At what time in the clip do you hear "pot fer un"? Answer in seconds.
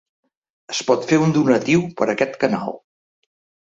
0.87-1.35